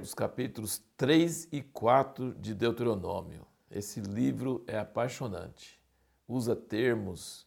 [0.00, 3.44] os capítulos 3 e 4 de Deuteronômio.
[3.70, 5.80] Esse livro é apaixonante.
[6.26, 7.46] Usa termos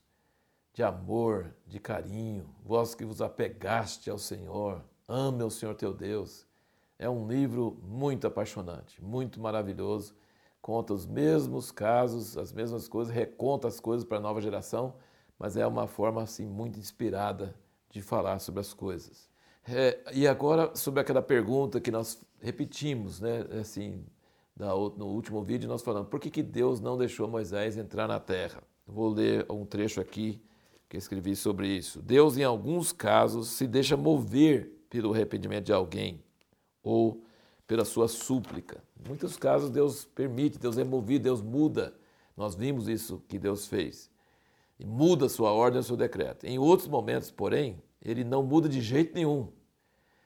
[0.73, 2.54] de amor, de carinho.
[2.64, 6.46] Vós que vos apegaste ao Senhor, ame o Senhor teu Deus.
[7.00, 10.14] É um livro muito apaixonante, muito maravilhoso.
[10.62, 14.95] Conta os mesmos casos, as mesmas coisas, reconta as coisas para a nova geração,
[15.40, 17.56] mas é uma forma assim muito inspirada
[17.90, 19.30] de falar sobre as coisas.
[19.68, 23.46] É, e agora sobre aquela pergunta que nós repetimos, né?
[23.60, 24.04] Assim,
[24.58, 28.62] no último vídeo nós falamos, por que, que Deus não deixou Moisés entrar na terra?
[28.88, 30.40] Vou ler um trecho aqui
[30.88, 32.02] que escrevi sobre isso.
[32.02, 36.23] Deus, em alguns casos, se deixa mover pelo arrependimento de alguém
[36.84, 37.23] ou
[37.66, 38.84] pela sua súplica.
[39.04, 41.95] Em muitos casos, Deus permite, Deus é movido, Deus muda.
[42.38, 44.11] Nós vimos isso que Deus fez.
[44.80, 46.45] E muda a sua ordem, o seu decreto.
[46.45, 49.48] Em outros momentos, porém, ele não muda de jeito nenhum.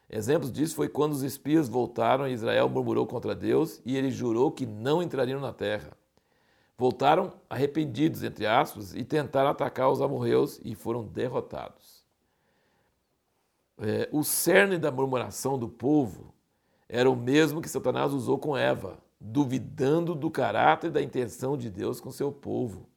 [0.09, 4.51] Exemplos disso foi quando os espias voltaram e Israel murmurou contra Deus e ele jurou
[4.51, 5.91] que não entrariam na terra.
[6.75, 12.03] Voltaram arrependidos, entre aspas, e tentaram atacar os amorreus e foram derrotados.
[13.77, 16.33] É, o cerne da murmuração do povo
[16.87, 21.69] era o mesmo que Satanás usou com Eva, duvidando do caráter e da intenção de
[21.69, 22.87] Deus com seu povo.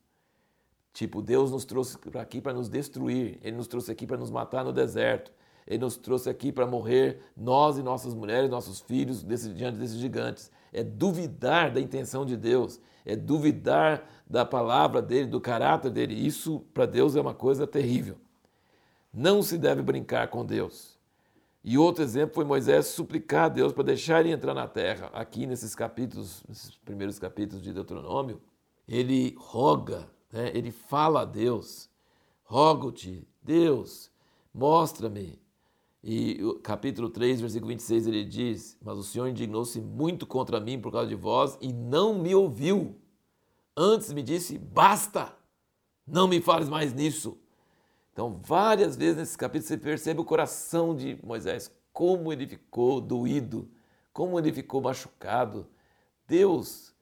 [0.93, 4.65] Tipo, Deus nos trouxe aqui para nos destruir, Ele nos trouxe aqui para nos matar
[4.65, 5.33] no deserto,
[5.67, 9.97] Ele nos trouxe aqui para morrer, nós e nossas mulheres, nossos filhos, desse, diante desses
[9.97, 10.51] gigantes.
[10.73, 16.15] É duvidar da intenção de Deus, é duvidar da palavra dele, do caráter dele.
[16.15, 18.17] Isso para Deus é uma coisa terrível.
[19.13, 20.99] Não se deve brincar com Deus.
[21.65, 25.11] E outro exemplo foi Moisés suplicar a Deus para deixar ele entrar na terra.
[25.13, 28.41] Aqui nesses capítulos, nesses primeiros capítulos de Deuteronômio,
[28.89, 30.51] ele roga né?
[30.55, 31.91] ele fala a Deus:
[32.45, 34.11] rogo-te, Deus,
[34.53, 35.41] mostra-me.
[36.05, 40.91] E capítulo 3, versículo 26, ele diz: Mas o Senhor indignou-se muito contra mim por
[40.91, 42.97] causa de vós e não me ouviu.
[43.77, 45.33] Antes me disse: Basta,
[46.05, 47.39] não me fales mais nisso.
[48.13, 53.71] Então, várias vezes nesse capítulo você percebe o coração de Moisés, como ele ficou doído,
[54.13, 55.67] como ele ficou machucado.
[56.27, 56.93] Deus,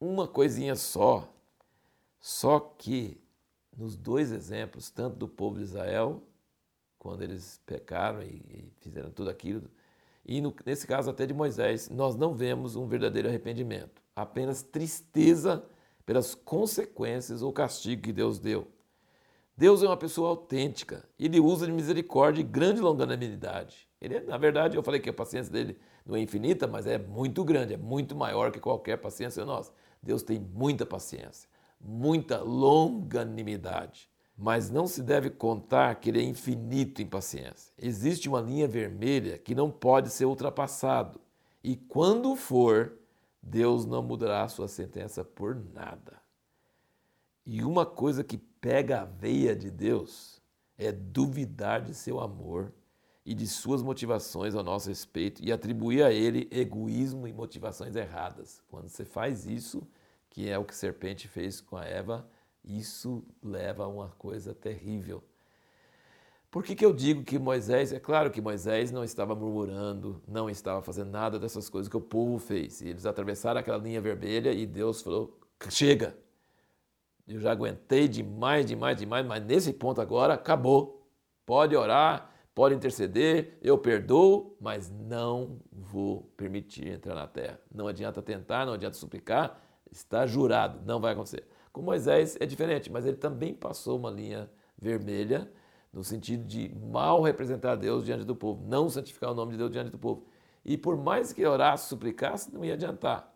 [0.00, 1.28] uma coisinha só,
[2.20, 3.20] só que
[3.76, 6.22] nos dois exemplos, tanto do povo de Israel,
[7.00, 9.68] quando eles pecaram e, fizeram tudo aquilo,
[10.24, 15.64] e no, nesse caso até de Moisés, nós não vemos um verdadeiro arrependimento, apenas tristeza
[16.06, 18.68] pelas consequências ou castigo que Deus deu.
[19.56, 23.88] Deus é uma pessoa autêntica, ele usa de misericórdia e grande longanimidade.
[24.00, 27.44] Ele, na verdade, eu falei que a paciência dele não é infinita, mas é muito
[27.44, 29.72] grande, é muito maior que qualquer paciência nossa.
[30.02, 31.50] Deus tem muita paciência
[31.80, 34.09] muita longanimidade.
[34.42, 37.74] Mas não se deve contar que ele é infinito em paciência.
[37.76, 41.20] Existe uma linha vermelha que não pode ser ultrapassado.
[41.62, 42.94] E quando for,
[43.42, 46.22] Deus não mudará a sua sentença por nada.
[47.44, 50.40] E uma coisa que pega a veia de Deus
[50.78, 52.72] é duvidar de seu amor
[53.26, 58.62] e de suas motivações ao nosso respeito e atribuir a ele egoísmo e motivações erradas.
[58.70, 59.86] Quando você faz isso,
[60.30, 62.26] que é o que a serpente fez com a Eva,
[62.64, 65.22] isso leva a uma coisa terrível.
[66.50, 70.50] Por que, que eu digo que Moisés, é claro que Moisés não estava murmurando, não
[70.50, 72.82] estava fazendo nada dessas coisas que o povo fez.
[72.82, 75.38] Eles atravessaram aquela linha vermelha e Deus falou:
[75.68, 76.16] chega,
[77.28, 81.06] eu já aguentei demais, demais, demais, mas nesse ponto agora acabou.
[81.46, 87.60] Pode orar, pode interceder, eu perdoo, mas não vou permitir entrar na terra.
[87.72, 89.60] Não adianta tentar, não adianta suplicar,
[89.90, 91.44] Está jurado, não vai acontecer.
[91.72, 95.50] Com Moisés é diferente, mas ele também passou uma linha vermelha
[95.92, 99.70] no sentido de mal representar Deus diante do povo, não santificar o nome de Deus
[99.70, 100.24] diante do povo.
[100.64, 103.34] E por mais que orasse, suplicasse, não ia adiantar.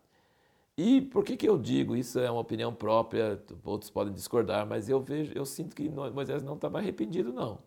[0.77, 2.19] E por que, que eu digo isso?
[2.19, 6.55] É uma opinião própria, outros podem discordar, mas eu vejo, eu sinto que Moisés não
[6.55, 7.61] estava arrependido, não.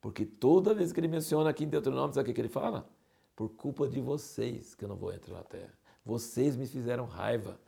[0.00, 2.88] Porque toda vez que ele menciona aqui em Deuteronômio, sabe o que ele fala?
[3.34, 5.72] Por culpa de vocês que eu não vou entrar na terra.
[6.04, 7.58] Vocês me fizeram raiva.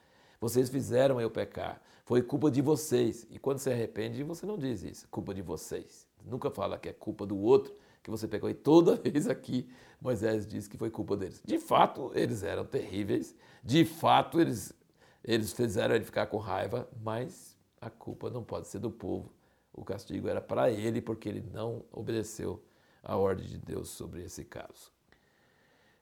[0.44, 1.81] Vocês fizeram eu pecar.
[2.05, 3.26] Foi culpa de vocês.
[3.31, 6.06] E quando se arrepende, você não diz isso, culpa de vocês.
[6.23, 8.50] Nunca fala que é culpa do outro que você pecou.
[8.50, 9.67] E toda vez aqui
[9.99, 11.41] Moisés diz que foi culpa deles.
[11.43, 13.35] De fato, eles eram terríveis.
[13.62, 14.70] De fato, eles,
[15.25, 19.32] eles fizeram ele ficar com raiva, mas a culpa não pode ser do povo.
[19.73, 22.62] O castigo era para ele porque ele não obedeceu
[23.02, 24.93] a ordem de Deus sobre esse caso.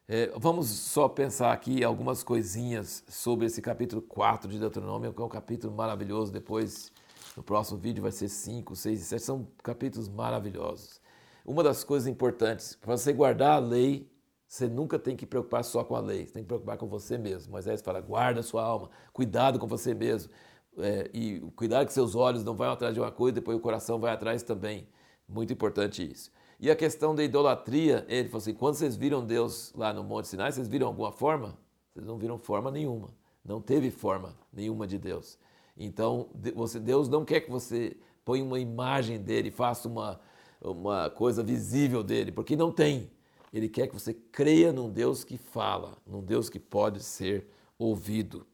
[0.05, 5.25] É, vamos só pensar aqui algumas coisinhas sobre esse capítulo 4 de Deuteronômio, que é
[5.25, 6.29] um capítulo maravilhoso.
[6.29, 6.91] Depois,
[7.37, 9.21] no próximo vídeo, vai ser 5, 6 e 7.
[9.23, 10.99] São capítulos maravilhosos.
[11.45, 14.09] Uma das coisas importantes, para você guardar a lei,
[14.45, 17.17] você nunca tem que preocupar só com a lei, você tem que preocupar com você
[17.17, 17.53] mesmo.
[17.53, 20.31] Moisés fala: guarda a sua alma, cuidado com você mesmo.
[20.79, 23.99] É, e cuidado que seus olhos não vão atrás de uma coisa, depois o coração
[23.99, 24.85] vai atrás também.
[25.27, 26.31] Muito importante isso.
[26.59, 30.27] E a questão da idolatria, ele falou assim: quando vocês viram Deus lá no Monte
[30.27, 31.57] Sinai, vocês viram alguma forma?
[31.93, 33.09] Vocês não viram forma nenhuma.
[33.43, 35.37] Não teve forma nenhuma de Deus.
[35.75, 40.19] Então, Deus não quer que você ponha uma imagem dele, faça uma,
[40.61, 43.11] uma coisa visível dele, porque não tem.
[43.51, 47.47] Ele quer que você creia num Deus que fala, num Deus que pode ser
[47.77, 48.47] ouvido.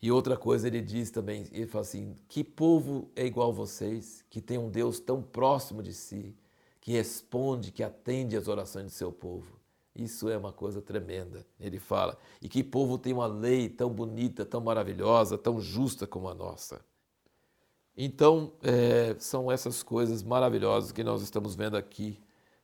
[0.00, 4.24] E outra coisa ele diz também, ele fala assim: que povo é igual a vocês,
[4.30, 6.36] que tem um Deus tão próximo de si,
[6.80, 9.58] que responde, que atende às orações do seu povo.
[9.94, 12.16] Isso é uma coisa tremenda, ele fala.
[12.40, 16.80] E que povo tem uma lei tão bonita, tão maravilhosa, tão justa como a nossa.
[17.96, 22.16] Então, é, são essas coisas maravilhosas que nós estamos vendo aqui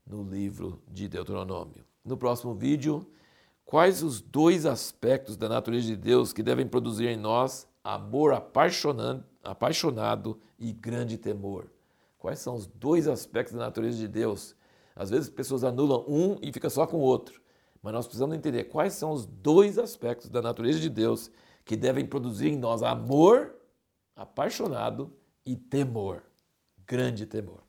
[0.06, 1.84] no livro de Deuteronômio.
[2.04, 3.04] No próximo vídeo,
[3.64, 10.40] quais os dois aspectos da natureza de Deus que devem produzir em nós amor apaixonado,
[10.58, 11.66] e grande temor?
[12.19, 14.56] Quais são os dois aspectos da natureza de Deus?
[14.96, 17.43] Às vezes as pessoas anulam um e fica só com o outro.
[17.82, 21.31] Mas nós precisamos entender quais são os dois aspectos da natureza de Deus
[21.64, 23.55] que devem produzir em nós amor
[24.16, 25.12] apaixonado
[25.44, 26.22] e temor,
[26.87, 27.63] grande temor.